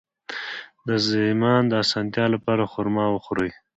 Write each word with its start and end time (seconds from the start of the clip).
د 0.87 0.89
زایمان 1.07 1.61
د 1.67 1.73
اسانتیا 1.83 2.25
لپاره 2.35 2.69
خرما 2.71 3.05
وخورئ 3.11 3.51